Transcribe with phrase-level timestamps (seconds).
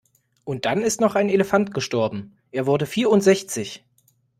[0.45, 3.85] Und dann ist noch ein Elefant gestorben, er wurde vierundsechzig.